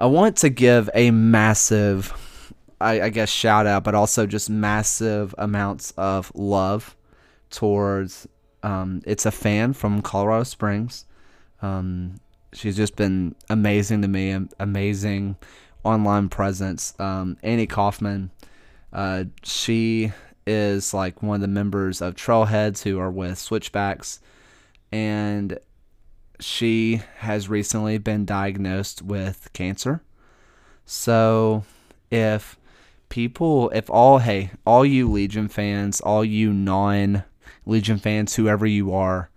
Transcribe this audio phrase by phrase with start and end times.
[0.00, 5.34] I want to give a massive, I, I guess, shout out, but also just massive
[5.36, 6.96] amounts of love
[7.50, 8.26] towards.
[8.62, 11.04] Um, it's a fan from Colorado Springs.
[11.60, 12.14] Um,
[12.54, 15.36] she's just been amazing to me, amazing
[15.84, 16.94] online presence.
[16.98, 18.30] Um, Annie Kaufman,
[18.94, 20.12] uh, she
[20.46, 24.20] is like one of the members of Trailheads who are with Switchbacks,
[24.90, 25.58] and
[26.40, 30.02] she has recently been diagnosed with cancer.
[30.84, 31.64] So,
[32.10, 32.58] if
[33.08, 37.24] people, if all, hey, all you Legion fans, all you non
[37.66, 39.30] Legion fans, whoever you are,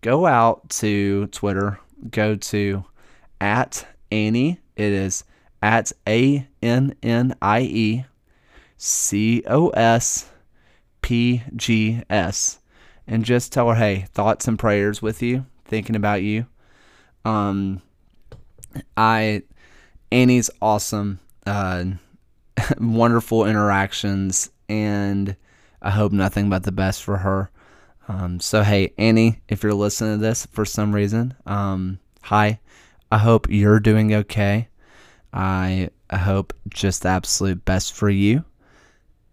[0.00, 1.78] go out to Twitter,
[2.10, 2.84] go to
[3.40, 4.60] at Annie.
[4.76, 5.24] It is
[5.62, 8.04] at A N N I E
[8.76, 10.30] C O S
[11.00, 12.58] P G S.
[13.06, 16.44] And just tell her, hey, thoughts and prayers with you, thinking about you.
[17.24, 17.80] Um,
[18.94, 19.42] I,
[20.10, 21.84] Annie's awesome, uh,
[22.78, 25.34] wonderful interactions, and
[25.80, 27.50] I hope nothing but the best for her.
[28.06, 32.60] Um, so hey, Annie, if you're listening to this for some reason, um, hi.
[33.10, 34.68] I hope you're doing okay.
[35.32, 38.44] I I hope just the absolute best for you,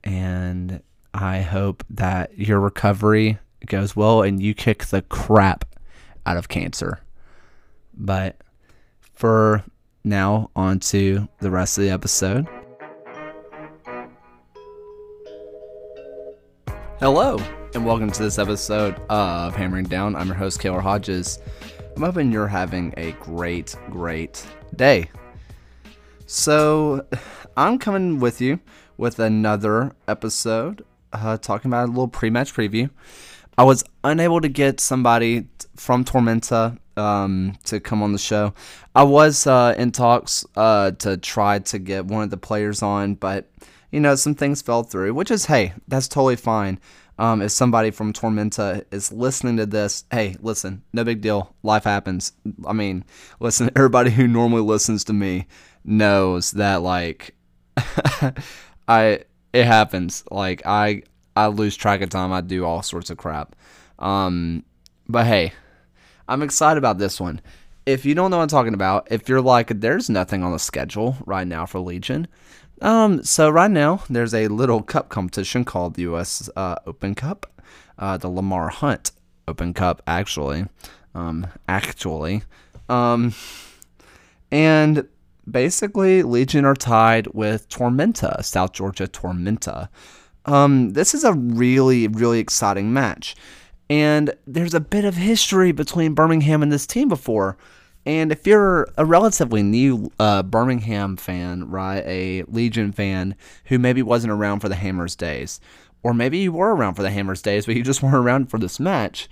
[0.05, 0.81] and
[1.13, 5.65] I hope that your recovery goes well and you kick the crap
[6.25, 6.99] out of cancer.
[7.93, 8.37] But
[9.13, 9.63] for
[10.03, 12.47] now, on to the rest of the episode.
[16.99, 17.37] Hello,
[17.73, 20.15] and welcome to this episode of Hammering Down.
[20.15, 21.39] I'm your host, Kaylor Hodges.
[21.95, 25.09] I'm hoping you're having a great, great day.
[26.25, 27.05] So,
[27.57, 28.59] I'm coming with you
[28.97, 32.89] with another episode uh, talking about a little pre match preview.
[33.57, 35.47] I was unable to get somebody
[35.79, 38.53] from Tormenta um, to come on the show.
[38.93, 43.15] I was uh, in talks uh, to try to get one of the players on,
[43.15, 43.49] but
[43.91, 46.79] you know some things fell through, which is hey, that's totally fine.
[47.17, 51.53] Um, if somebody from Tormenta is listening to this, hey, listen, no big deal.
[51.63, 52.31] Life happens.
[52.65, 53.03] I mean,
[53.41, 55.47] listen, everybody who normally listens to me
[55.83, 57.35] knows that like
[58.87, 59.23] I
[59.53, 60.23] it happens.
[60.29, 61.03] Like I
[61.35, 62.31] I lose track of time.
[62.31, 63.55] I do all sorts of crap.
[63.97, 64.63] Um,
[65.09, 65.53] but hey,
[66.29, 67.41] I'm excited about this one.
[67.85, 70.59] If you don't know what I'm talking about, if you're like, there's nothing on the
[70.59, 72.27] schedule right now for Legion.
[72.81, 76.49] Um, so right now there's a little cup competition called the U.S.
[76.55, 77.51] Uh, Open Cup,
[77.97, 79.11] uh, the Lamar Hunt
[79.47, 80.65] Open Cup, actually,
[81.15, 82.43] um, actually,
[82.87, 83.33] um,
[84.51, 85.07] and
[85.49, 89.89] basically Legion are tied with Tormenta, South Georgia Tormenta.
[90.45, 93.35] Um, this is a really, really exciting match.
[93.89, 97.57] And there's a bit of history between Birmingham and this team before.
[98.05, 103.35] And if you're a relatively new uh, Birmingham fan, right, a Legion fan
[103.65, 105.59] who maybe wasn't around for the Hammers days,
[106.01, 108.57] or maybe you were around for the Hammers days, but you just weren't around for
[108.57, 109.27] this match,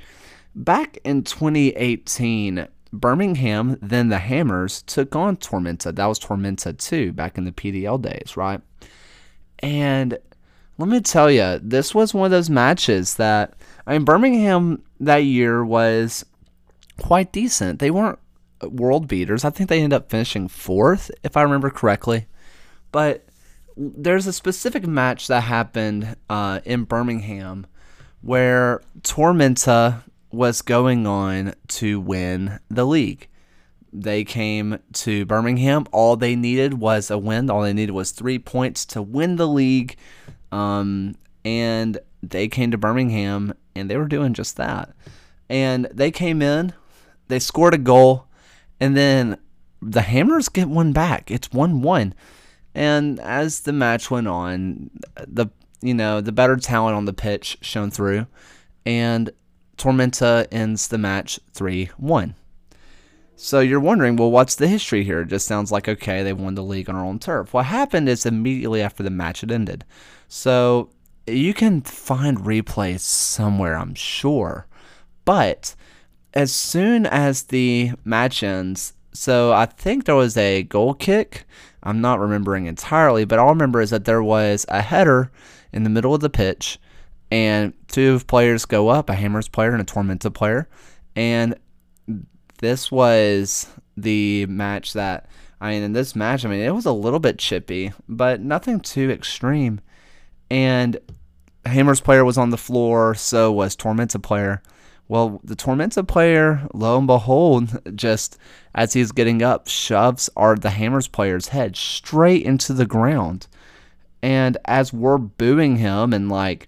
[0.54, 5.96] back in 2018, Birmingham, then the Hammers, took on Tormenta.
[5.96, 8.62] That was Tormenta 2 back in the PDL days, right?
[9.60, 10.18] And
[10.78, 13.54] let me tell you, this was one of those matches that
[13.86, 16.26] I mean, Birmingham that year was
[17.00, 17.80] quite decent.
[17.80, 18.20] They weren't
[18.62, 19.46] world beaters.
[19.46, 22.28] I think they ended up finishing fourth, if I remember correctly.
[22.92, 23.26] But
[23.76, 27.68] there's a specific match that happened uh, in Birmingham
[28.22, 33.28] where Tormenta was going on to win the league.
[33.94, 35.86] They came to Birmingham.
[35.92, 37.50] All they needed was a win.
[37.50, 39.96] All they needed was three points to win the league.
[40.52, 44.94] Um, and they came to Birmingham and they were doing just that.
[45.50, 46.74] And they came in,
[47.28, 48.26] they scored a goal,
[48.80, 49.38] and then
[49.82, 51.32] the Hammers get one back.
[51.32, 52.14] It's 1 1.
[52.76, 54.90] And as the match went on,
[55.26, 55.48] the
[55.82, 58.26] you know, the better talent on the pitch shone through,
[58.86, 59.30] and
[59.78, 62.36] Tormenta ends the match 3 1.
[63.36, 65.22] So you're wondering, well, what's the history here?
[65.22, 67.54] It just sounds like, okay, they won the league on our own turf.
[67.54, 69.86] What happened is immediately after the match had ended.
[70.28, 70.90] So
[71.26, 74.68] you can find replays somewhere, I'm sure.
[75.26, 75.76] But
[76.34, 81.46] as soon as the match ends, so I think there was a goal kick.
[81.84, 85.32] I'm not remembering entirely, but all I remember is that there was a header
[85.74, 86.80] in the middle of the pitch,
[87.32, 90.70] and two players go up, a Hammers player and a Tormenta player,
[91.16, 91.56] and
[92.60, 95.30] this was the match that
[95.60, 98.80] I mean in this match, I mean it was a little bit chippy, but nothing
[98.80, 99.82] too extreme.
[100.50, 101.00] And
[101.66, 104.62] Hammers player was on the floor, so was Tormenta player.
[105.10, 108.38] Well, the Tormenta player, lo and behold, just
[108.76, 113.48] as he's getting up, shoves our the Hammers player's head straight into the ground.
[114.22, 116.68] And as we're booing him and like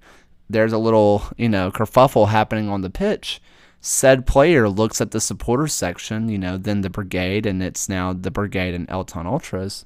[0.50, 3.42] there's a little, you know, kerfuffle happening on the pitch,
[3.82, 8.14] said player looks at the supporter section, you know, then the brigade, and it's now
[8.14, 9.86] the brigade and Elton Ultras,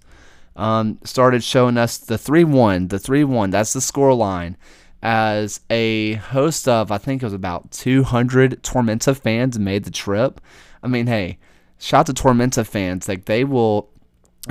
[0.56, 4.58] um, started showing us the 3 1, the 3 1, that's the score line
[5.04, 10.40] as a host of, I think it was about 200 Tormenta fans made the trip.
[10.82, 11.40] I mean, hey,
[11.78, 13.10] shout to Tormenta fans.
[13.10, 13.90] Like, they will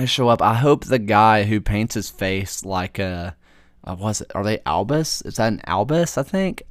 [0.05, 0.43] show up.
[0.43, 3.35] I hope the guy who paints his face like a,
[3.83, 5.23] uh, was it, are they Albus?
[5.23, 6.61] Is that an Albus, I think?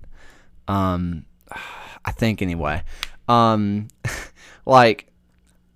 [0.69, 1.25] Um,
[2.05, 2.85] I think anyway.
[3.29, 3.89] Um,
[4.65, 5.09] like,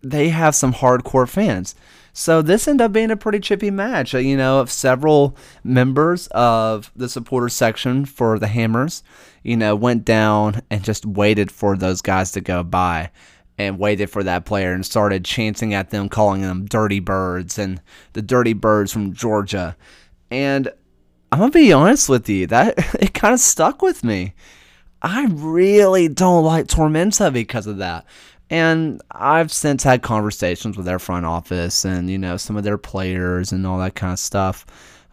[0.03, 1.75] they have some hardcore fans.
[2.19, 4.15] So this ended up being a pretty chippy match.
[4.15, 9.03] Uh, you know, of several members of the supporter section for the Hammers,
[9.43, 13.11] you know, went down and just waited for those guys to go by
[13.59, 17.83] and waited for that player and started chanting at them, calling them dirty birds and
[18.15, 19.77] the dirty birds from Georgia.
[20.31, 20.71] And
[21.31, 24.33] I'm gonna be honest with you, that it kind of stuck with me.
[25.03, 28.07] I really don't like Tormenta because of that.
[28.49, 32.79] And I've since had conversations with their front office and, you know, some of their
[32.79, 34.65] players and all that kind of stuff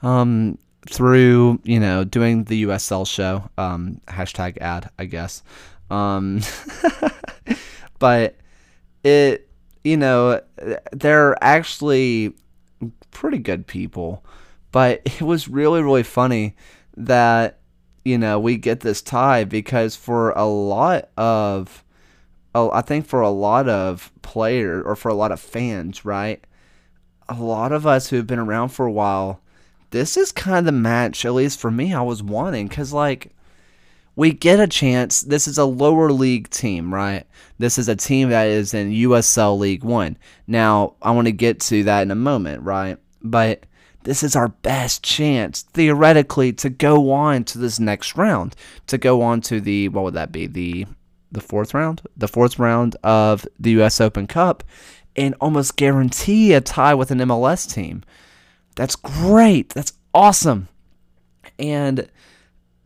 [0.03, 0.57] um,
[0.87, 3.49] through, you know, doing the USL show.
[3.57, 5.41] Um, hashtag ad, I guess.
[5.89, 6.41] Um,
[7.99, 8.35] but
[9.03, 9.49] it,
[9.83, 10.39] you know,
[10.91, 12.33] they're actually
[13.11, 14.23] pretty good people.
[14.71, 16.55] But it was really, really funny
[16.97, 17.59] that,
[18.05, 21.82] you know, we get this tie because for a lot of
[22.55, 26.43] oh, I think for a lot of players or for a lot of fans, right?
[27.29, 29.41] A lot of us who have been around for a while,
[29.91, 32.67] this is kind of the match, at least for me, I was wanting.
[32.67, 33.31] Because, like,
[34.15, 35.21] we get a chance.
[35.21, 37.25] This is a lower league team, right?
[37.57, 40.17] This is a team that is in USL League One.
[40.47, 42.97] Now, I want to get to that in a moment, right?
[43.21, 43.65] But
[44.03, 48.55] this is our best chance, theoretically, to go on to this next round.
[48.87, 50.47] To go on to the, what would that be?
[50.47, 50.85] The
[51.33, 53.99] the fourth round, the fourth round of the U.S.
[53.99, 54.63] Open Cup,
[55.15, 58.03] and almost guarantee a tie with an MLS team.
[58.75, 59.69] That's great.
[59.69, 60.69] That's awesome.
[61.59, 62.09] And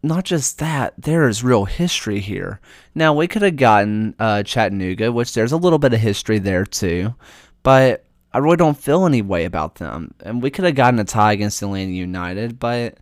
[0.04, 2.60] not just that, there is real history here.
[2.96, 6.66] Now, we could have gotten uh, Chattanooga, which there's a little bit of history there
[6.66, 7.16] too,
[7.64, 10.14] but I really don't feel any way about them.
[10.22, 12.98] And we could have gotten a tie against Atlanta United, but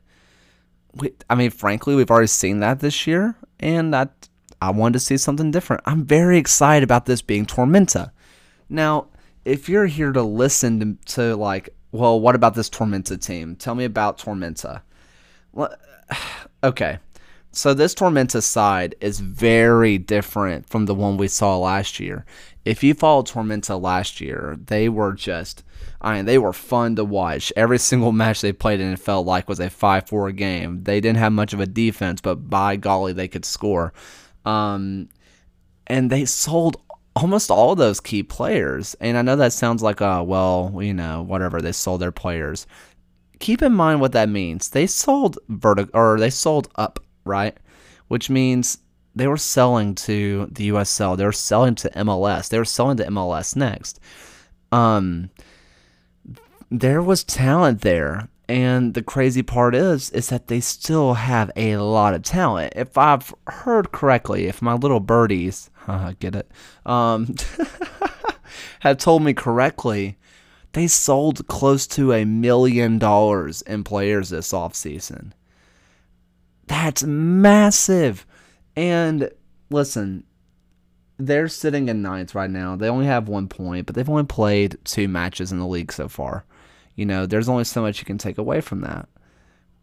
[0.93, 4.29] we, I mean, frankly, we've already seen that this year, and that
[4.61, 5.83] I wanted to see something different.
[5.85, 8.11] I'm very excited about this being Tormenta.
[8.69, 9.07] Now,
[9.43, 13.55] if you're here to listen to, to like, well, what about this Tormenta team?
[13.55, 14.81] Tell me about Tormenta.
[15.51, 15.75] Well,
[16.63, 16.99] okay.
[17.51, 22.25] So this Tormenta side is very different from the one we saw last year.
[22.65, 25.63] If you followed Tormenta last year, they were just
[26.01, 27.51] I mean, they were fun to watch.
[27.55, 30.83] Every single match they played in it felt like was a 5-4 game.
[30.83, 33.91] They didn't have much of a defense, but by golly, they could score.
[34.45, 35.09] Um,
[35.87, 36.81] and they sold
[37.15, 38.95] almost all those key players.
[38.99, 41.61] And I know that sounds like, oh, well, you know, whatever.
[41.61, 42.67] They sold their players.
[43.39, 44.69] Keep in mind what that means.
[44.69, 47.55] They sold vertical or they sold up, right?
[48.07, 48.79] Which means
[49.15, 51.17] they were selling to the USL.
[51.17, 52.49] They were selling to MLS.
[52.49, 53.99] They were selling to MLS next.
[54.71, 55.29] Um,
[56.69, 61.77] there was talent there and the crazy part is, is that they still have a
[61.77, 62.73] lot of talent.
[62.75, 65.69] If I've heard correctly, if my little birdies,
[66.19, 66.51] get it,
[66.85, 67.35] um,
[68.81, 70.17] had told me correctly,
[70.73, 75.31] they sold close to a million dollars in players this offseason.
[76.67, 78.25] That's massive.
[78.75, 79.29] And
[79.69, 80.25] listen,
[81.17, 82.75] they're sitting in ninth right now.
[82.75, 86.07] They only have one point, but they've only played two matches in the league so
[86.07, 86.45] far.
[86.95, 89.07] You know, there's only so much you can take away from that.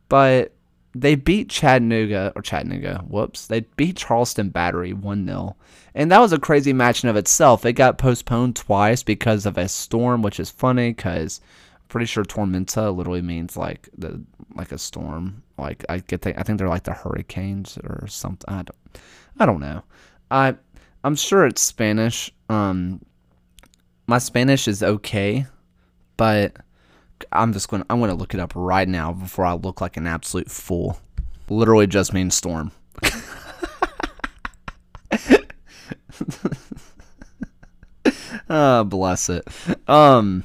[0.09, 0.53] But
[0.95, 3.47] they beat Chattanooga, or Chattanooga, whoops.
[3.47, 5.57] They beat Charleston Battery 1 0.
[5.95, 7.65] And that was a crazy match in of itself.
[7.65, 11.41] It got postponed twice because of a storm, which is funny because
[11.77, 14.23] I'm pretty sure Tormenta literally means like the
[14.55, 15.43] like a storm.
[15.59, 18.45] Like I get the, I think they're like the hurricanes or something.
[18.49, 19.01] I don't
[19.39, 19.83] I don't know.
[20.31, 20.57] I
[21.05, 22.33] I'm sure it's Spanish.
[22.49, 23.03] Um
[24.07, 25.47] my Spanish is okay,
[26.17, 26.57] but
[27.31, 27.85] I'm just going.
[27.89, 30.99] I'm going to look it up right now before I look like an absolute fool.
[31.49, 32.73] Literally just means storm.
[38.49, 39.47] oh, bless it.
[39.89, 40.45] Um,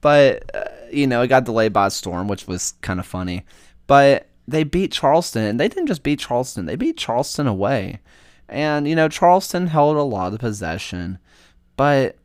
[0.00, 3.44] but uh, you know, it got delayed by a storm, which was kind of funny.
[3.86, 8.00] But they beat Charleston, and they didn't just beat Charleston; they beat Charleston away.
[8.48, 11.18] And, you know, Charleston held a lot of possession,
[11.76, 12.16] but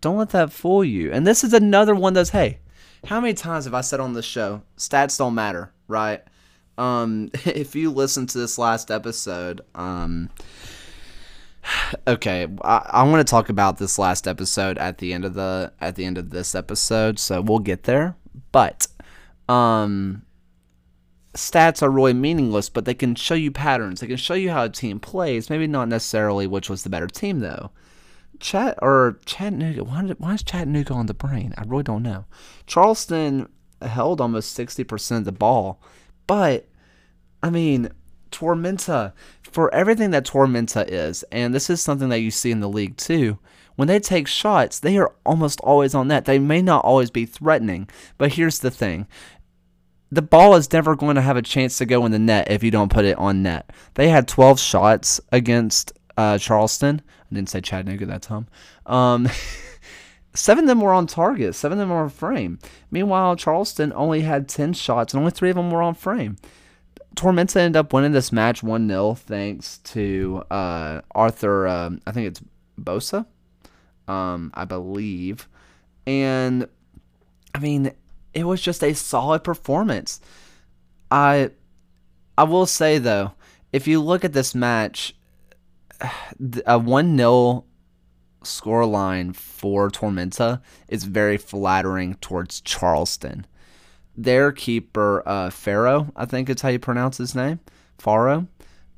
[0.00, 1.12] don't let that fool you.
[1.12, 2.58] And this is another one that's, hey,
[3.06, 6.22] how many times have I said on this show, stats don't matter, right?
[6.76, 10.30] Um, if you listen to this last episode, um,
[12.06, 15.72] okay, I, I want to talk about this last episode at the end of the
[15.80, 18.16] at the end of this episode, so we'll get there.
[18.52, 18.86] But
[19.48, 20.22] um,
[21.34, 24.00] stats are really meaningless, but they can show you patterns.
[24.00, 25.50] They can show you how a team plays.
[25.50, 27.70] Maybe not necessarily which was the better team though.
[28.40, 29.84] Chat or Chattanooga.
[29.84, 31.54] Why, why is Chattanooga on the brain?
[31.56, 32.26] I really don't know.
[32.66, 33.48] Charleston
[33.82, 35.80] held almost sixty percent of the ball,
[36.26, 36.66] but
[37.42, 37.90] I mean,
[38.30, 42.68] Tormenta for everything that Tormenta is, and this is something that you see in the
[42.68, 43.38] league too.
[43.76, 46.24] When they take shots, they are almost always on net.
[46.24, 49.06] They may not always be threatening, but here's the thing
[50.10, 52.62] the ball is never going to have a chance to go in the net if
[52.62, 53.70] you don't put it on net.
[53.94, 57.00] They had 12 shots against uh, Charleston.
[57.30, 58.48] I didn't say Chattanooga that time.
[58.84, 59.28] Um,
[60.34, 62.58] seven of them were on target, seven of them were on frame.
[62.90, 66.36] Meanwhile, Charleston only had 10 shots, and only three of them were on frame.
[67.14, 72.26] Tormenta ended up winning this match 1 0 thanks to uh, Arthur, um, I think
[72.26, 72.42] it's
[72.78, 73.24] Bosa,
[74.08, 75.48] um, I believe.
[76.06, 76.68] And,
[77.54, 77.92] I mean,
[78.34, 80.20] it was just a solid performance.
[81.10, 81.50] I
[82.36, 83.32] I will say though,
[83.72, 85.14] if you look at this match,
[86.66, 87.64] a one 0
[88.42, 93.46] score line for Tormenta is very flattering towards Charleston.
[94.16, 97.60] Their keeper, uh, Pharaoh, I think it's how you pronounce his name,
[97.98, 98.46] Pharaoh.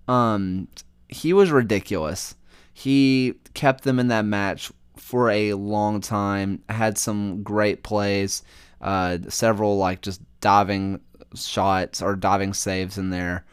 [0.09, 0.69] Um,
[1.09, 2.37] he was ridiculous.
[2.73, 6.62] He kept them in that match for a long time.
[6.69, 8.42] Had some great plays
[8.80, 11.00] uh, several like just diving
[11.35, 13.45] shots or diving saves in there.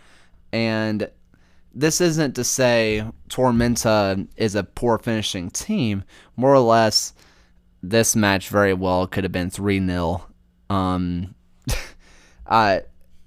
[0.51, 1.10] And
[1.77, 6.03] this isn't to say Tormenta is a poor finishing team.
[6.36, 7.13] More or less,
[7.84, 10.27] this match very well could have been 3 0.
[10.69, 11.36] Um,
[12.48, 12.79] uh,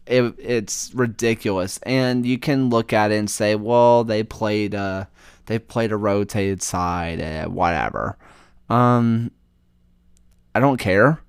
[0.06, 1.78] it, it's ridiculous.
[1.84, 5.04] And you can look at it and say, well, they played, uh,
[5.46, 8.18] they played a rotated side, uh, whatever.
[8.68, 9.30] Um,
[10.54, 11.20] I don't care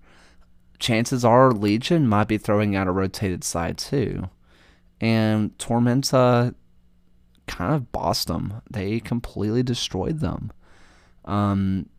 [0.81, 4.29] chances are Legion might be throwing out a rotated side too.
[4.99, 6.53] And Tormenta
[7.51, 8.61] kind of bossed them.
[8.71, 10.51] They completely destroyed them.
[11.25, 11.89] Um,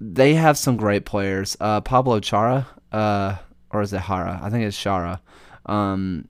[0.00, 1.56] they have some great players.
[1.60, 3.36] Uh, Pablo Chara, uh,
[3.70, 4.40] or is it Hara?
[4.42, 5.22] I think it's Chara.
[5.66, 6.26] Um,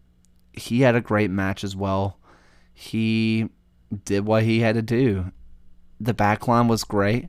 [0.52, 2.18] he had a great match as well.
[2.74, 3.48] He
[4.04, 5.32] did what he had to do.
[6.00, 7.28] The backline was great.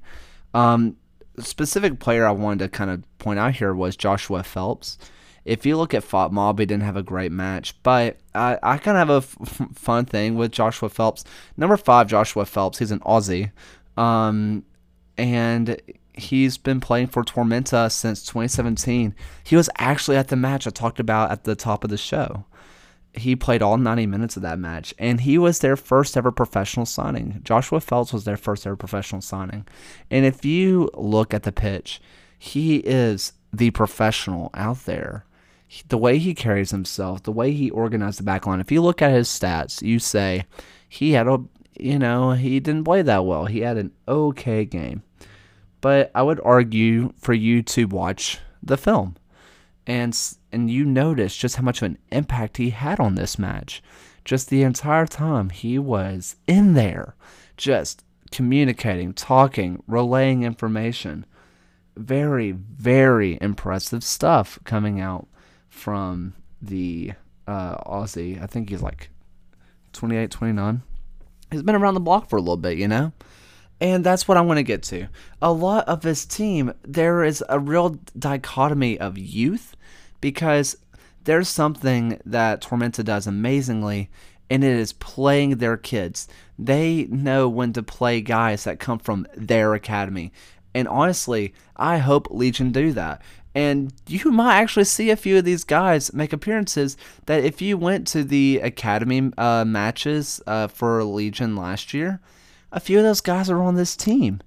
[0.53, 0.97] Um,
[1.39, 4.97] specific player I wanted to kind of point out here was Joshua Phelps.
[5.45, 8.97] If you look at FotMob, he didn't have a great match, but I, I kind
[8.97, 11.23] of have a f- fun thing with Joshua Phelps.
[11.57, 13.51] Number five, Joshua Phelps, he's an Aussie.
[13.97, 14.63] Um,
[15.17, 15.81] and
[16.13, 19.15] he's been playing for Tormenta since 2017.
[19.43, 22.45] He was actually at the match I talked about at the top of the show
[23.13, 26.85] he played all 90 minutes of that match, and he was their first ever professional
[26.85, 27.41] signing.
[27.43, 29.67] Joshua Phelps was their first ever professional signing.
[30.11, 32.01] And if you look at the pitch,
[32.37, 35.25] he is the professional out there.
[35.87, 39.01] The way he carries himself, the way he organized the back line, if you look
[39.01, 40.45] at his stats, you say
[40.87, 41.43] he had a,
[41.79, 43.45] you know, he didn't play that well.
[43.45, 45.03] He had an okay game.
[45.81, 49.15] But I would argue for you to watch the film
[49.89, 50.17] and
[50.51, 53.81] and you notice just how much of an impact he had on this match.
[54.23, 57.15] Just the entire time he was in there,
[57.57, 61.25] just communicating, talking, relaying information.
[61.97, 65.27] Very, very impressive stuff coming out
[65.69, 67.13] from the
[67.47, 68.41] uh, Aussie.
[68.41, 69.09] I think he's like
[69.93, 70.81] 28, 29.
[71.51, 73.11] He's been around the block for a little bit, you know?
[73.81, 75.07] And that's what I want to get to.
[75.41, 79.75] A lot of this team, there is a real dichotomy of youth
[80.19, 80.77] because
[81.23, 84.09] there's something that Tormenta does amazingly,
[84.49, 86.27] and it is playing their kids.
[86.57, 90.33] They know when to play guys that come from their academy.
[90.75, 93.21] And honestly, I hope Legion do that.
[93.55, 97.77] And you might actually see a few of these guys make appearances that if you
[97.77, 102.19] went to the academy uh, matches uh, for Legion last year,
[102.71, 104.41] a few of those guys are on this team.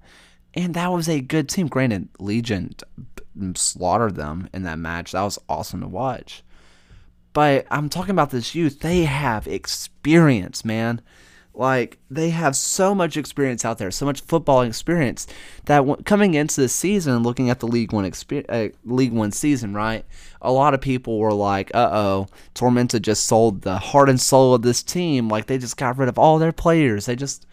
[0.53, 1.67] And that was a good team.
[1.67, 2.75] Granted, Legion
[3.55, 5.11] slaughtered them in that match.
[5.11, 6.43] That was awesome to watch.
[7.33, 8.79] But I'm talking about this youth.
[8.79, 11.01] They have experience, man.
[11.55, 15.27] Like they have so much experience out there, so much football experience
[15.65, 18.11] that w- coming into the season, looking at the League One
[18.49, 20.03] uh, League One season, right?
[20.41, 24.55] A lot of people were like, "Uh oh, Tormenta just sold the heart and soul
[24.55, 25.29] of this team.
[25.29, 27.05] Like they just got rid of all their players.
[27.05, 27.45] They just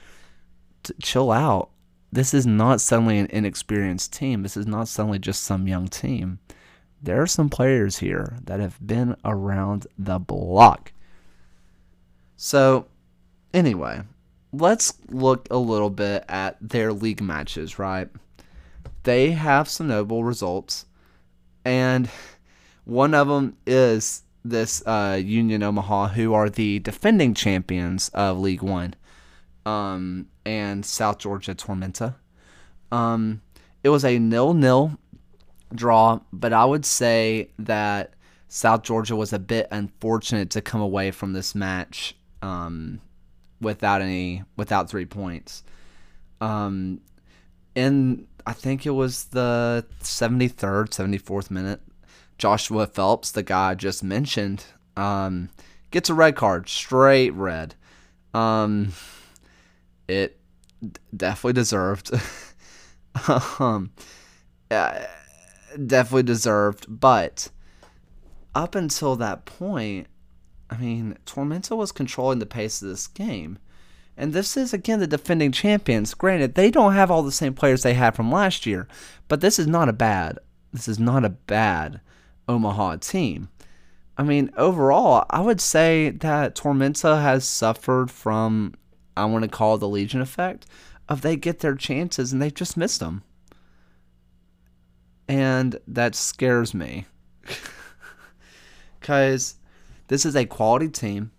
[0.82, 1.68] t- chill out.
[2.10, 4.42] This is not suddenly an inexperienced team.
[4.42, 6.38] This is not suddenly just some young team.
[7.02, 10.92] There are some players here that have been around the block."
[12.36, 12.86] So
[13.52, 14.02] Anyway,
[14.52, 18.08] let's look a little bit at their league matches, right?
[19.02, 20.86] They have some notable results,
[21.64, 22.08] and
[22.84, 28.62] one of them is this uh, Union Omaha, who are the defending champions of League
[28.62, 28.94] One,
[29.66, 32.14] um, and South Georgia Tormenta.
[32.92, 33.42] Um,
[33.82, 34.98] it was a nil-nil
[35.74, 38.14] draw, but I would say that
[38.48, 43.00] South Georgia was a bit unfortunate to come away from this match um,
[43.60, 45.62] without any without three points.
[46.40, 47.00] Um,
[47.74, 51.80] in I think it was the 73rd, 74th minute,
[52.38, 54.64] Joshua Phelps, the guy I just mentioned,
[54.96, 55.50] um,
[55.90, 57.74] gets a red card, straight red.
[58.32, 58.92] Um,
[60.08, 60.38] it
[61.14, 62.10] definitely deserved.
[63.58, 63.92] um,
[65.86, 67.48] definitely deserved, but
[68.54, 70.06] up until that point,
[70.70, 73.58] I mean, Tormenta was controlling the pace of this game.
[74.16, 76.14] And this is, again, the defending champions.
[76.14, 78.86] Granted, they don't have all the same players they had from last year,
[79.28, 80.38] but this is not a bad,
[80.72, 82.00] this is not a bad
[82.48, 83.48] Omaha team.
[84.16, 88.74] I mean, overall, I would say that Tormenta has suffered from,
[89.16, 90.66] I want to call the Legion effect,
[91.08, 93.22] of they get their chances and they've just missed them.
[95.26, 97.06] And that scares me.
[99.00, 99.54] Because
[100.10, 101.30] this is a quality team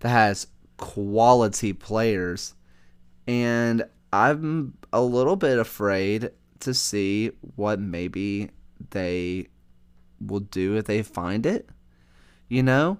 [0.00, 0.46] that has
[0.78, 2.54] quality players,
[3.26, 8.48] and I'm a little bit afraid to see what maybe
[8.90, 9.48] they
[10.18, 11.68] will do if they find it.
[12.48, 12.98] You know?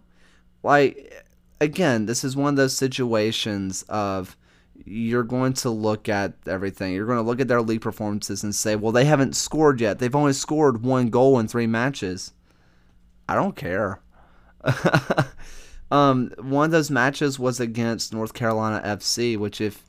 [0.63, 1.25] Like,
[1.59, 4.37] again, this is one of those situations of
[4.85, 6.93] you're going to look at everything.
[6.93, 10.01] You're going to look at their league performances and say, well, they haven't scored yet.
[10.01, 12.33] They've only scored one goal in three matches.
[13.27, 14.01] I don't care.
[15.91, 19.85] um, one of those matches was against North Carolina FC, which if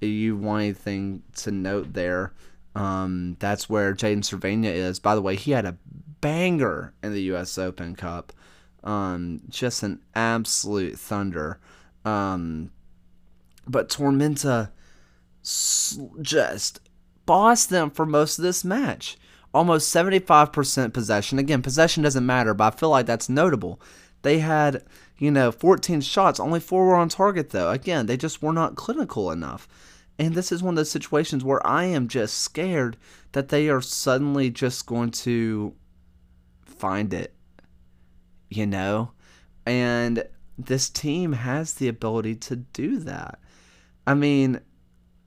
[0.00, 2.32] you want anything to note there,
[2.74, 4.98] um, that's where Jaden Servania is.
[4.98, 5.76] By the way, he had a
[6.20, 7.58] banger in the U.S.
[7.58, 8.32] Open Cup.
[8.82, 11.58] Um, just an absolute thunder.
[12.04, 12.70] Um,
[13.66, 14.70] but Tormenta
[16.22, 16.80] just
[17.26, 19.16] bossed them for most of this match.
[19.52, 21.38] Almost 75% possession.
[21.38, 23.80] Again, possession doesn't matter, but I feel like that's notable.
[24.24, 24.82] They had,
[25.18, 26.40] you know, 14 shots.
[26.40, 27.70] Only four were on target, though.
[27.70, 29.68] Again, they just were not clinical enough.
[30.18, 32.96] And this is one of those situations where I am just scared
[33.32, 35.74] that they are suddenly just going to
[36.64, 37.34] find it,
[38.48, 39.12] you know?
[39.66, 40.24] And
[40.56, 43.38] this team has the ability to do that.
[44.06, 44.60] I mean,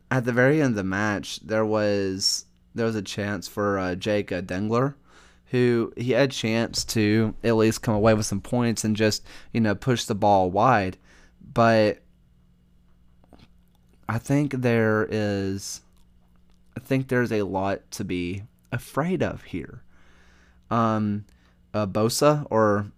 [0.09, 3.95] at the very end of the match, there was there was a chance for uh,
[3.95, 4.95] Jake Dengler
[5.51, 9.61] who he had chance to at least come away with some points and just, you
[9.61, 10.97] know, push the ball wide.
[11.53, 11.99] But
[14.09, 15.81] I think there is
[16.75, 19.83] I think there's a lot to be afraid of here.
[20.69, 21.25] Um
[21.73, 22.91] uh, Bosa or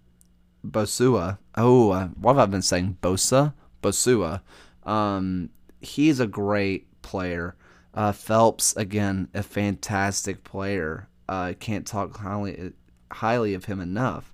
[0.65, 1.38] Bosua.
[1.55, 2.97] Oh, uh, what have I been saying?
[3.01, 3.53] Bosa?
[3.81, 4.41] Bosua.
[4.83, 5.49] Um,
[5.81, 7.55] he's a great player.
[7.93, 12.74] Uh, Phelps, again, a fantastic player uh, can't talk highly
[13.12, 14.34] highly of him enough.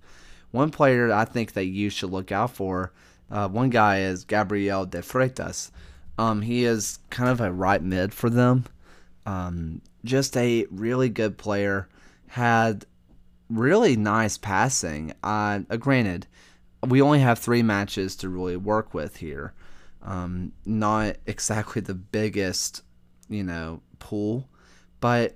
[0.52, 2.94] One player I think that you should look out for.
[3.30, 5.72] Uh, one guy is Gabriel de Freitas.
[6.18, 8.64] Um, he is kind of a right mid for them.
[9.26, 11.90] Um, just a really good player.
[12.28, 12.86] Had
[13.50, 15.14] really nice passing.
[15.22, 16.28] Uh, granted,
[16.88, 19.54] we only have three matches to really work with here.
[20.02, 22.84] Um, not exactly the biggest,
[23.28, 24.48] you know, pool,
[25.02, 25.36] but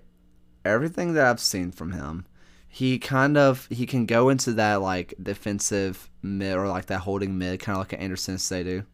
[0.66, 2.26] everything that I've seen from him,
[2.68, 7.38] he kind of he can go into that like defensive mid or like that holding
[7.38, 8.86] mid, kind of like an Anderson Asiedu.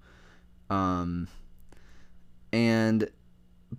[0.70, 1.28] Um,
[2.54, 3.10] and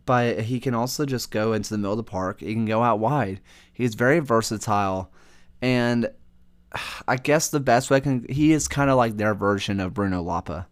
[0.05, 2.41] but he can also just go into the middle of the park.
[2.41, 3.41] He can go out wide.
[3.73, 5.11] He's very versatile,
[5.63, 6.11] and
[7.09, 9.95] I guess the best way I can he is kind of like their version of
[9.95, 10.69] Bruno Lapa.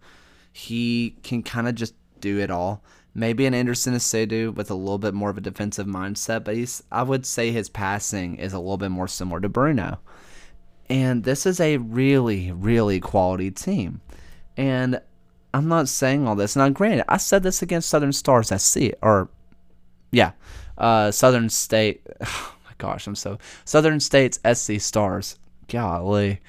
[0.52, 2.84] He can kind of just do it all.
[3.14, 6.82] Maybe an Anderson Asiedu with a little bit more of a defensive mindset, but he's
[6.90, 10.00] I would say his passing is a little bit more similar to Bruno.
[10.90, 14.00] And this is a really, really quality team.
[14.56, 15.00] And
[15.54, 16.56] I'm not saying all this.
[16.56, 19.28] Now, granted, I said this against Southern Stars SC, or
[20.10, 20.32] yeah,
[20.76, 22.06] uh, Southern State.
[22.26, 25.38] Oh my gosh, I'm so Southern State's SC Stars.
[25.68, 26.40] Golly,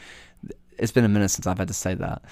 [0.79, 2.23] it's been a minute since I've had to say that.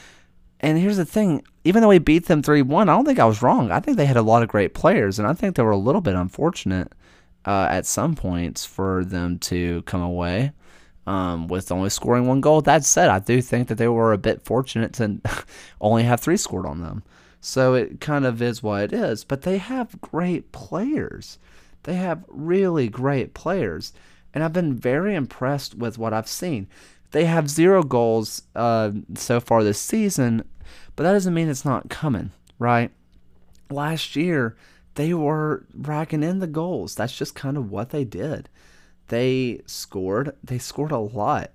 [0.63, 3.25] And here's the thing: even though we beat them three one, I don't think I
[3.25, 3.69] was wrong.
[3.69, 5.77] I think they had a lot of great players, and I think they were a
[5.77, 6.93] little bit unfortunate
[7.45, 10.53] uh, at some points for them to come away
[11.05, 12.61] um, with only scoring one goal.
[12.61, 15.19] That said, I do think that they were a bit fortunate to
[15.81, 17.03] only have three scored on them.
[17.41, 19.25] So it kind of is what it is.
[19.25, 21.39] But they have great players.
[21.83, 23.91] They have really great players.
[24.33, 26.67] And I've been very impressed with what I've seen.
[27.11, 30.43] They have zero goals uh, so far this season,
[30.95, 32.91] but that doesn't mean it's not coming, right?
[33.69, 34.55] Last year,
[34.95, 36.95] they were racking in the goals.
[36.95, 38.49] That's just kind of what they did.
[39.07, 41.51] They scored, they scored a lot.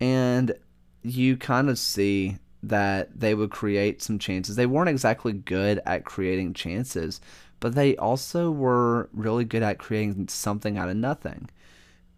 [0.00, 0.54] And
[1.02, 4.56] you kind of see that they would create some chances.
[4.56, 7.20] They weren't exactly good at creating chances,
[7.60, 11.50] but they also were really good at creating something out of nothing.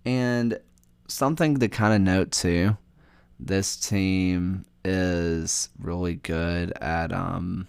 [0.05, 0.59] And
[1.09, 2.77] something to kind of note too
[3.39, 7.67] this team is really good at um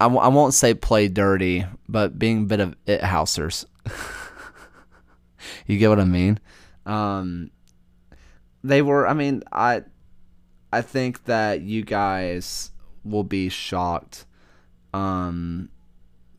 [0.00, 3.64] I w- I won't say play dirty, but being a bit of it housers.
[5.66, 6.38] you get what I mean?
[6.84, 7.50] Um,
[8.62, 9.06] they were.
[9.06, 9.82] I mean, I
[10.72, 12.72] I think that you guys
[13.04, 14.26] will be shocked
[14.92, 15.68] um,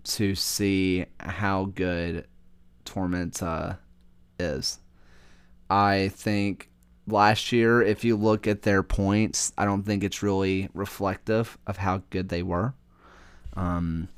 [0.03, 2.27] to see how good
[2.85, 3.77] Tormenta
[4.37, 4.79] is.
[5.69, 6.69] I think
[7.07, 11.77] last year, if you look at their points, I don't think it's really reflective of
[11.77, 12.73] how good they were.
[13.55, 14.09] Um,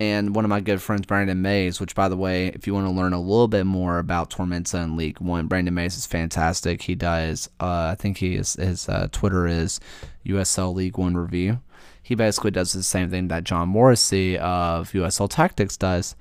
[0.00, 2.86] and one of my good friends, Brandon Mays, which, by the way, if you want
[2.86, 6.82] to learn a little bit more about Tormenta and League One, Brandon Mays is fantastic.
[6.82, 9.78] He does, uh, I think he is, his uh, Twitter is
[10.24, 11.60] USL League One Review.
[12.02, 16.16] He basically does the same thing that John Morrissey of USL Tactics does.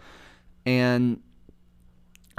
[0.65, 1.21] And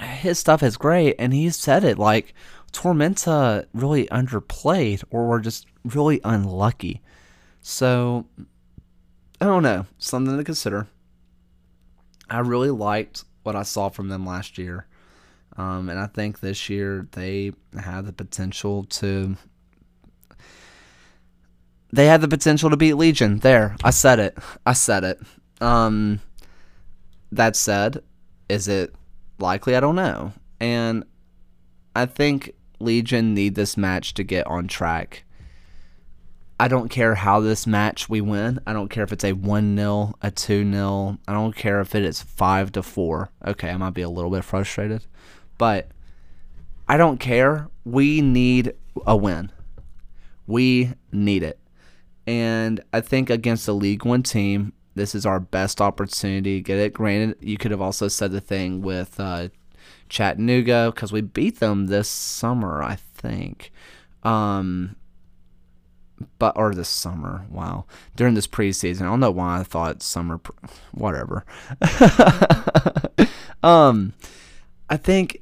[0.01, 1.17] his stuff is great.
[1.19, 2.35] And he said it like
[2.73, 7.01] Tormenta really underplayed or were just really unlucky.
[7.63, 8.27] So
[9.41, 10.87] I don't know, something to consider.
[12.29, 14.87] I really liked what I saw from them last year.
[15.57, 19.37] Um, and I think this year they have the potential to.
[21.93, 23.39] They have the potential to beat Legion.
[23.39, 24.39] There, I said it.
[24.65, 25.21] I said it.
[25.61, 26.21] Um,
[27.33, 28.03] that said,
[28.49, 28.95] is it
[29.39, 29.75] likely?
[29.75, 30.33] I don't know.
[30.61, 31.05] And
[31.97, 35.25] I think Legion need this match to get on track.
[36.59, 38.61] I don't care how this match we win.
[38.67, 41.19] I don't care if it's a 1 0, a 2 0.
[41.27, 43.31] I don't care if it is 5 to 4.
[43.47, 45.07] Okay, I might be a little bit frustrated,
[45.57, 45.91] but
[46.87, 47.69] I don't care.
[47.85, 48.75] We need
[49.07, 49.51] a win.
[50.47, 51.59] We need it.
[52.27, 56.93] And I think against a League One team, this is our best opportunity get it.
[56.93, 59.49] Granted, you could have also said the thing with uh,
[60.11, 63.73] Chattanooga because we beat them this summer, I think.
[64.23, 64.97] Um,
[66.39, 67.47] but or this summer.
[67.49, 70.37] Wow, during this preseason, I don't know why I thought summer.
[70.37, 71.47] Pre- whatever.
[73.63, 74.13] um,
[74.91, 75.41] I think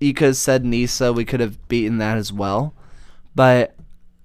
[0.00, 1.14] you could have said NISA.
[1.14, 2.74] We could have beaten that as well,
[3.34, 3.74] but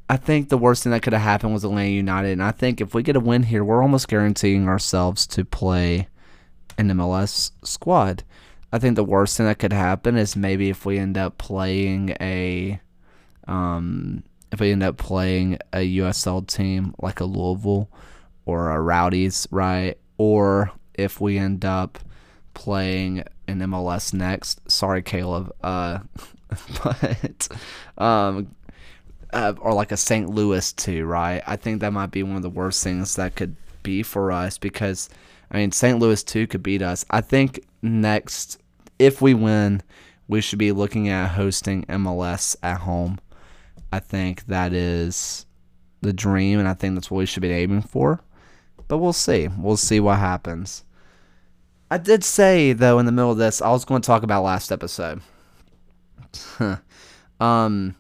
[0.10, 2.34] I think the worst thing that could have happened was Atlanta United.
[2.34, 6.08] And I think if we get a win here, we're almost guaranteeing ourselves to play
[6.78, 8.24] an MLS squad.
[8.72, 12.16] I think the worst thing that could happen is maybe if we end up playing
[12.20, 12.80] a
[13.48, 17.90] um, if we end up playing a USL team like a Louisville
[18.46, 19.98] or a Rowdies, right?
[20.18, 22.00] Or if we end up
[22.54, 24.60] playing an MLS next.
[24.70, 25.54] Sorry, Caleb.
[25.64, 26.00] Uh,
[26.84, 27.48] but
[27.98, 28.56] um,
[29.34, 30.30] uh, or like a St.
[30.30, 31.44] Louis 2, right?
[31.46, 34.58] I think that might be one of the worst things that could be for us
[34.58, 35.10] because
[35.56, 35.98] I mean St.
[35.98, 37.06] Louis 2 could beat us.
[37.10, 38.62] I think next,
[39.00, 39.82] if we win,
[40.28, 43.20] we should be looking at hosting MLS at home
[43.96, 45.46] I think that is
[46.02, 48.20] the dream, and I think that's what we should be aiming for.
[48.90, 49.48] But we'll see.
[49.48, 50.84] We'll see what happens.
[51.90, 54.44] I did say though in the middle of this, I was going to talk about
[54.44, 55.22] last episode.
[57.40, 57.96] um,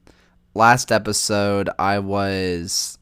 [0.53, 2.97] last episode I was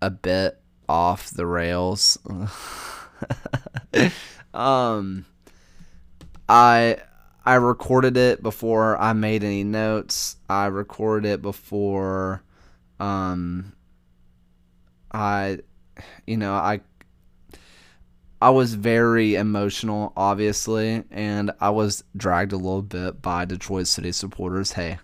[0.00, 2.16] a bit off the rails.
[4.54, 5.24] um,
[6.48, 6.98] I
[7.44, 10.36] I recorded it before I made any notes.
[10.48, 12.42] I recorded it before
[13.00, 13.72] um
[15.12, 15.60] I
[16.26, 16.80] you know, I
[18.40, 24.12] I was very emotional obviously and I was dragged a little bit by Detroit City
[24.12, 24.72] supporters.
[24.72, 24.98] Hey,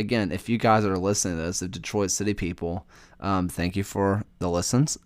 [0.00, 2.86] again, if you guys are listening to this, the Detroit City people,
[3.20, 4.98] um, thank you for the listens.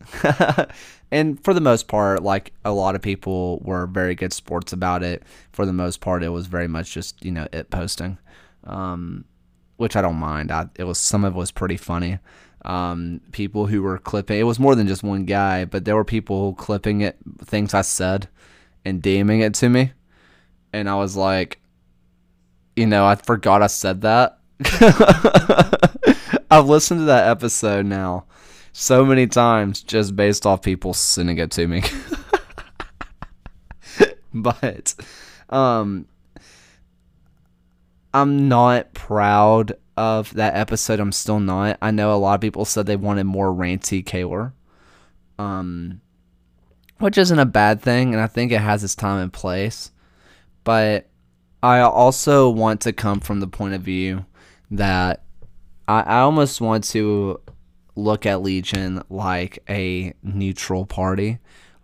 [1.10, 5.02] and for the most part, like a lot of people were very good sports about
[5.02, 5.22] it.
[5.52, 8.16] For the most part, it was very much just you know it posting,
[8.64, 9.24] um,
[9.76, 10.50] which I don't mind.
[10.50, 12.18] I, it was some of it was pretty funny.
[12.64, 16.04] Um, people who were clipping it was more than just one guy, but there were
[16.04, 18.28] people clipping it things I said
[18.86, 19.92] and DMing it to me,
[20.72, 21.60] and I was like,
[22.76, 24.38] you know, I forgot I said that.
[26.50, 28.26] I've listened to that episode now
[28.72, 31.82] so many times just based off people sending it to me.
[34.34, 34.94] but
[35.48, 36.06] um
[38.12, 41.00] I'm not proud of that episode.
[41.00, 41.78] I'm still not.
[41.82, 44.52] I know a lot of people said they wanted more ranty Kaler.
[45.38, 46.00] Um
[46.98, 49.90] which isn't a bad thing and I think it has its time and place.
[50.62, 51.08] But
[51.60, 54.26] I also want to come from the point of view
[54.70, 55.22] that
[55.88, 57.40] I, I almost want to
[57.96, 61.38] look at Legion like a neutral party,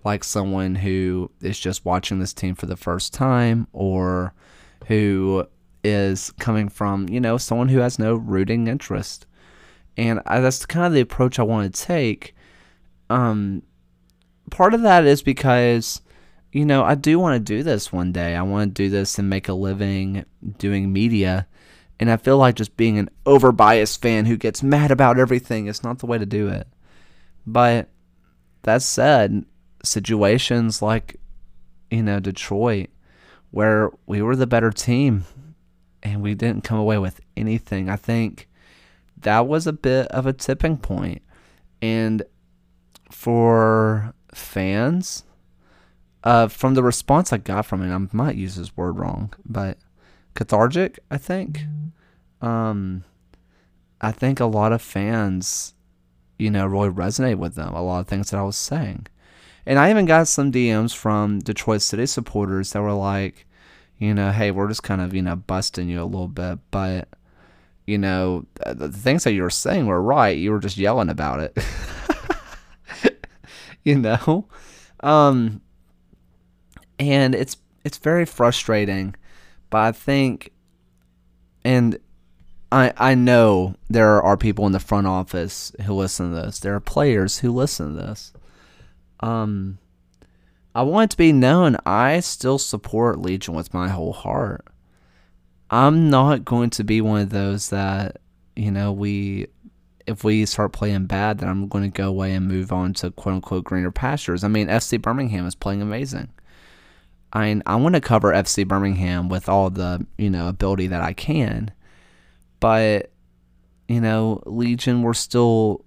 [0.04, 4.34] like someone who is just watching this team for the first time or
[4.86, 5.46] who
[5.84, 9.26] is coming from, you know, someone who has no rooting interest.
[9.96, 12.34] And I, that's kind of the approach I want to take.
[13.08, 13.62] Um,
[14.50, 16.00] part of that is because,
[16.52, 18.34] you know, I do want to do this one day.
[18.34, 20.24] I want to do this and make a living
[20.58, 21.46] doing media.
[22.00, 25.66] And I feel like just being an over biased fan who gets mad about everything
[25.66, 26.66] is not the way to do it.
[27.46, 27.90] But
[28.62, 29.44] that said,
[29.84, 31.20] situations like,
[31.90, 32.88] you know, Detroit,
[33.50, 35.24] where we were the better team
[36.02, 38.48] and we didn't come away with anything, I think
[39.18, 41.20] that was a bit of a tipping point.
[41.82, 42.22] And
[43.10, 45.24] for fans,
[46.24, 49.76] uh, from the response I got from it, I might use this word wrong, but
[50.40, 51.66] cathartic, I think.
[52.40, 53.04] Um,
[54.00, 55.74] I think a lot of fans,
[56.38, 57.74] you know, really resonate with them.
[57.74, 59.06] A lot of things that I was saying.
[59.66, 63.46] And I even got some DMs from Detroit City supporters that were like,
[63.98, 67.08] you know, hey, we're just kind of, you know, busting you a little bit, but,
[67.86, 70.38] you know, the things that you were saying were right.
[70.38, 71.58] You were just yelling about it.
[73.84, 74.48] you know?
[75.00, 75.60] Um,
[76.98, 79.14] and it's it's very frustrating
[79.70, 80.52] but I think,
[81.64, 81.98] and
[82.70, 86.58] I I know there are people in the front office who listen to this.
[86.58, 88.32] There are players who listen to this.
[89.20, 89.78] Um,
[90.74, 94.64] I want it to be known I still support Legion with my whole heart.
[95.70, 98.18] I'm not going to be one of those that
[98.56, 99.46] you know we
[100.06, 103.10] if we start playing bad, then I'm going to go away and move on to
[103.12, 104.42] quote unquote greener pastures.
[104.42, 106.30] I mean, FC Birmingham is playing amazing.
[107.32, 111.12] I I want to cover FC Birmingham with all the you know ability that I
[111.12, 111.72] can,
[112.58, 113.10] but
[113.88, 115.84] you know Legion were still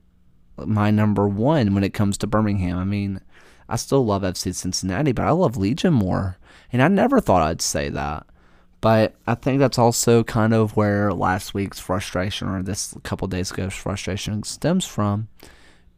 [0.58, 2.78] my number one when it comes to Birmingham.
[2.78, 3.22] I mean,
[3.68, 6.38] I still love FC Cincinnati, but I love Legion more,
[6.72, 8.26] and I never thought I'd say that.
[8.82, 13.52] But I think that's also kind of where last week's frustration, or this couple days
[13.52, 15.30] ago's frustration, stems from,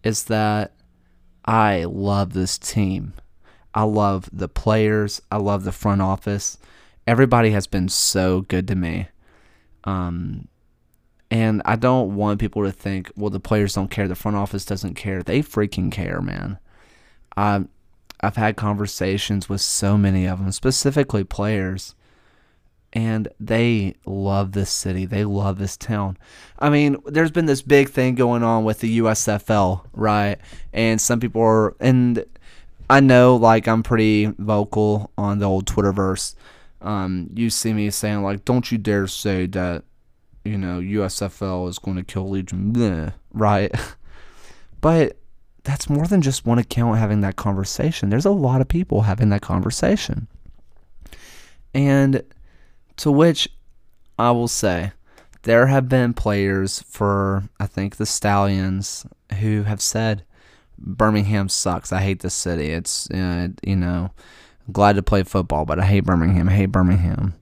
[0.03, 0.73] is that
[1.45, 3.13] I love this team.
[3.75, 5.21] I love the players.
[5.29, 6.57] I love the front office.
[7.05, 9.09] Everybody has been so good to me.
[9.83, 10.47] Um,
[11.29, 14.07] and I don't want people to think, well, the players don't care.
[14.07, 15.21] The front office doesn't care.
[15.21, 16.57] They freaking care, man.
[17.35, 17.67] Um,
[18.21, 21.95] I've had conversations with so many of them, specifically players,
[22.93, 25.05] and they love this city.
[25.05, 26.17] They love this town.
[26.57, 30.37] I mean, there's been this big thing going on with the USFL, right?
[30.71, 32.23] And some people are, and
[32.89, 36.35] I know like I'm pretty vocal on the old Twitterverse.
[36.81, 39.83] Um, you see me saying like, "Don't you dare say that,
[40.43, 43.73] you know, USFL is going to kill Legion," right?
[44.81, 45.17] but
[45.63, 48.09] that's more than just one account having that conversation.
[48.09, 50.27] There's a lot of people having that conversation,
[51.73, 52.21] and
[52.97, 53.49] to which
[54.19, 54.91] I will say,
[55.41, 59.07] there have been players for I think the Stallions
[59.39, 60.23] who have said
[60.77, 61.91] Birmingham sucks.
[61.91, 62.71] I hate the city.
[62.71, 64.11] It's uh, you know,
[64.71, 66.49] glad to play football, but I hate Birmingham.
[66.49, 67.33] I hate Birmingham.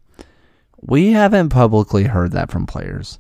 [0.82, 3.19] We haven't publicly heard that from players.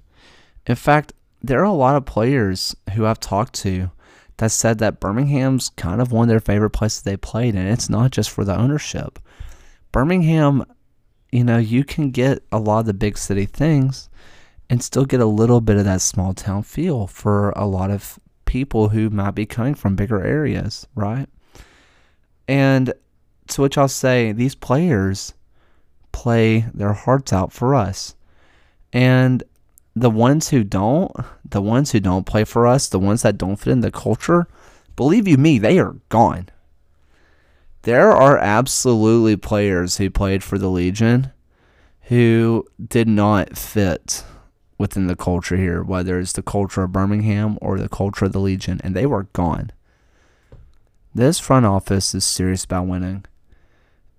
[0.67, 3.91] In fact, there are a lot of players who I've talked to
[4.37, 7.89] that said that Birmingham's kind of one of their favorite places they played, and it's
[7.89, 9.19] not just for the ownership.
[9.91, 10.65] Birmingham,
[11.31, 14.09] you know, you can get a lot of the big city things
[14.69, 18.17] and still get a little bit of that small town feel for a lot of
[18.53, 21.27] people who might be coming from bigger areas, right?
[22.47, 22.93] And
[23.47, 25.33] to which I'll say, these players
[26.11, 28.13] play their hearts out for us.
[28.93, 29.41] And
[29.95, 31.11] the ones who don't,
[31.43, 34.47] the ones who don't play for us, the ones that don't fit in the culture,
[34.95, 36.49] believe you me, they are gone.
[37.81, 41.31] There are absolutely players who played for the Legion
[42.01, 44.23] who did not fit
[44.83, 48.39] within the culture here, whether it's the culture of Birmingham or the culture of the
[48.41, 49.71] Legion, and they were gone.
[51.15, 53.23] This front office is serious about winning.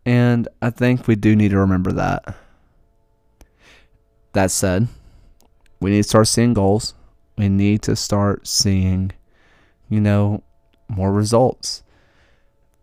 [0.06, 2.34] And I think we do need to remember that.
[4.32, 4.88] That said,
[5.80, 6.94] we need to start seeing goals.
[7.36, 9.12] We need to start seeing,
[9.90, 10.44] you know,
[10.88, 11.82] more results.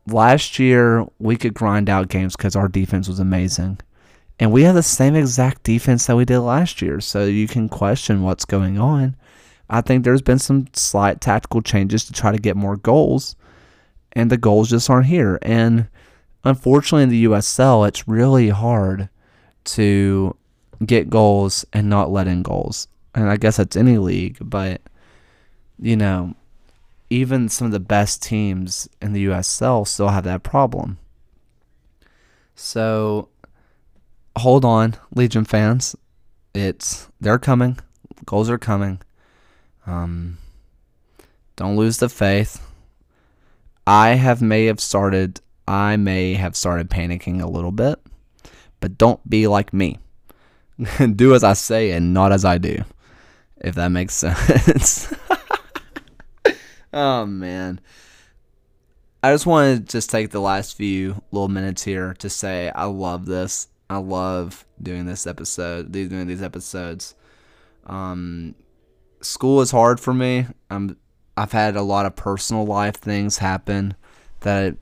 [0.05, 3.79] Last year, we could grind out games because our defense was amazing.
[4.41, 6.99] And we have the same exact defense that we did last year.
[6.99, 9.15] So you can question what's going on.
[9.69, 13.35] I think there's been some slight tactical changes to try to get more goals.
[14.13, 15.37] And the goals just aren't here.
[15.43, 15.87] And
[16.43, 19.09] unfortunately, in the USL, it's really hard
[19.65, 20.35] to
[20.83, 22.87] get goals and not let in goals.
[23.13, 24.81] And I guess that's any league, but
[25.77, 26.33] you know,
[27.11, 30.97] even some of the best teams in the USL still have that problem.
[32.55, 33.29] So
[34.41, 35.95] hold on, Legion fans.
[36.53, 37.77] It's they're coming.
[38.25, 38.99] Goals are coming.
[39.85, 40.37] Um,
[41.55, 42.59] don't lose the faith.
[43.87, 47.99] I have may have started I may have started panicking a little bit,
[48.79, 49.99] but don't be like me.
[51.15, 52.83] do as I say and not as I do.
[53.57, 55.13] If that makes sense.
[56.91, 57.79] oh man.
[59.23, 62.85] I just want to just take the last few little minutes here to say I
[62.85, 63.67] love this.
[63.91, 67.13] I love doing this episode, doing these episodes.
[67.85, 68.55] Um,
[69.19, 70.47] school is hard for me.
[70.69, 70.95] I'm
[71.35, 73.95] I've had a lot of personal life things happen
[74.41, 74.77] that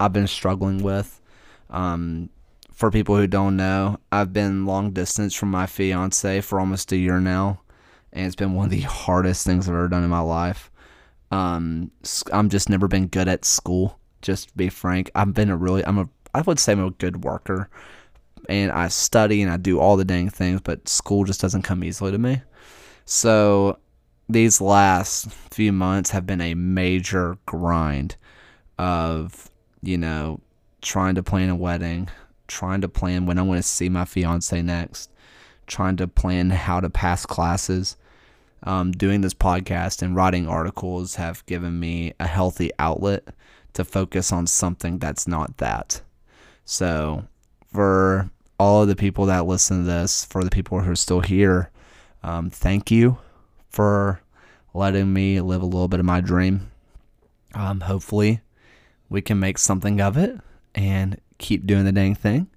[0.00, 1.20] I've been struggling with.
[1.68, 2.30] Um,
[2.72, 6.96] for people who don't know, I've been long distance from my fiance for almost a
[6.96, 7.60] year now,
[8.10, 10.70] and it's been one of the hardest things I've ever done in my life.
[11.30, 11.90] Um,
[12.32, 13.98] I'm just never been good at school.
[14.22, 16.90] Just to be frank, I've been a really, I'm a, I would say I'm a
[16.90, 17.68] good worker,
[18.48, 21.84] and I study and I do all the dang things, but school just doesn't come
[21.84, 22.42] easily to me.
[23.04, 23.78] So
[24.28, 28.16] these last few months have been a major grind
[28.78, 29.50] of,
[29.82, 30.40] you know,
[30.82, 32.08] trying to plan a wedding,
[32.48, 35.10] trying to plan when I want to see my fiance next,
[35.66, 37.96] trying to plan how to pass classes.
[38.62, 43.28] Um, doing this podcast and writing articles have given me a healthy outlet
[43.74, 46.00] to focus on something that's not that.
[46.64, 47.26] So,
[47.70, 51.20] for all of the people that listen to this, for the people who are still
[51.20, 51.70] here,
[52.22, 53.18] um, thank you
[53.68, 54.20] for
[54.74, 56.70] letting me live a little bit of my dream.
[57.54, 58.40] Um, hopefully,
[59.08, 60.38] we can make something of it
[60.74, 62.48] and keep doing the dang thing.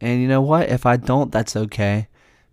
[0.00, 0.68] And you know what?
[0.68, 2.08] If I don't, that's okay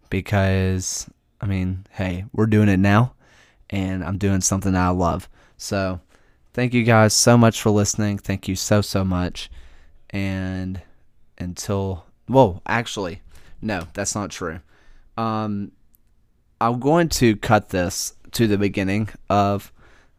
[0.09, 1.09] because
[1.41, 3.13] I mean, hey, we're doing it now
[3.69, 5.29] and I'm doing something I love.
[5.57, 5.99] So,
[6.53, 8.17] thank you guys so much for listening.
[8.17, 9.49] Thank you so, so much.
[10.09, 10.81] And
[11.37, 13.21] until, whoa, actually,
[13.61, 14.59] no, that's not true.
[15.17, 15.71] Um,
[16.61, 19.71] I'm going to cut this to the beginning of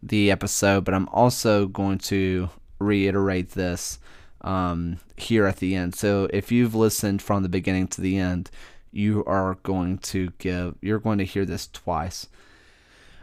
[0.02, 3.98] the episode, but I'm also going to reiterate this
[4.42, 5.94] um, here at the end.
[5.94, 8.50] So if you've listened from the beginning to the end,
[8.92, 12.26] you are going to give you're going to hear this twice.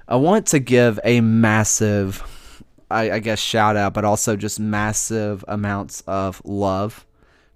[0.08, 2.24] I want to give a massive
[2.90, 7.06] I, I guess shout out, but also just massive amounts of love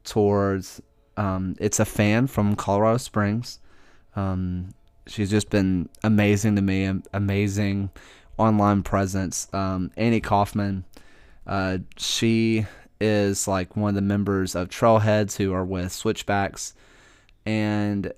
[0.04, 0.82] towards
[1.22, 3.60] um, it's a fan from Colorado Springs.
[4.16, 4.70] Um,
[5.06, 7.92] she's just been amazing to me, amazing
[8.40, 9.48] online presence.
[9.54, 10.84] Um, Annie Kaufman,
[11.46, 12.66] uh, she
[13.00, 16.74] is like one of the members of Trailheads who are with Switchbacks,
[17.46, 18.12] and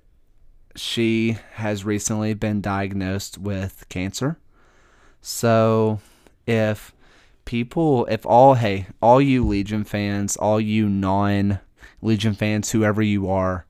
[0.78, 4.38] she has recently been diagnosed with cancer.
[5.20, 6.00] So,
[6.48, 6.94] if
[7.44, 11.60] people, if all, hey, all you Legion fans, all you non
[12.04, 13.66] Legion fans, whoever you are,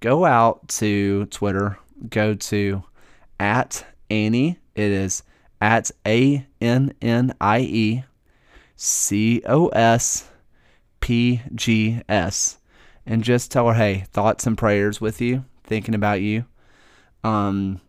[0.00, 1.78] go out to Twitter,
[2.08, 2.82] go to
[3.38, 4.58] at Annie.
[4.74, 5.22] It is
[5.60, 8.04] at A N N I E
[8.76, 10.28] C O S
[11.00, 12.58] P G S.
[13.06, 16.44] And just tell her, hey, thoughts and prayers with you, thinking about you.
[17.24, 17.80] Um,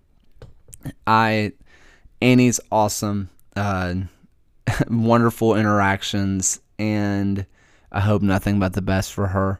[1.06, 1.52] I,
[2.22, 3.96] Annie's awesome, uh,
[4.89, 7.46] wonderful interactions, and
[7.92, 9.60] I hope nothing but the best for her.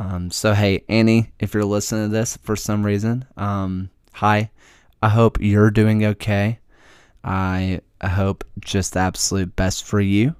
[0.00, 4.50] Um, so hey, Annie, if you're listening to this for some reason, um, hi.
[5.02, 6.58] I hope you're doing okay.
[7.22, 10.34] I hope just the absolute best for you,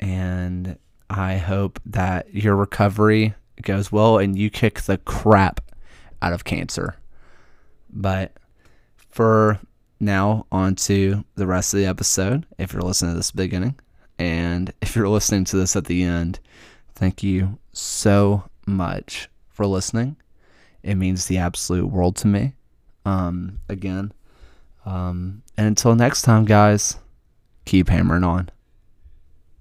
[0.00, 0.78] and
[1.10, 5.60] I hope that your recovery goes well and you kick the crap
[6.22, 6.96] out of cancer.
[7.90, 8.32] But
[8.96, 9.60] for
[10.00, 12.46] now, on to the rest of the episode.
[12.56, 13.78] If you're listening to this beginning,
[14.18, 16.40] and if you're listening to this at the end,
[16.94, 20.16] thank you so much for listening.
[20.82, 22.54] It means the absolute world to me.
[23.04, 24.12] Um, again,
[24.84, 26.96] um, and until next time, guys,
[27.64, 28.50] keep hammering on.